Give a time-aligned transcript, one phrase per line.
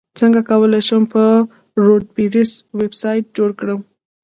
[0.19, 1.23] څنګه کولی شم په
[1.83, 3.79] وردپریس ویبسایټ جوړ کړم